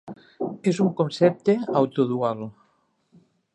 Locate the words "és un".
0.71-0.89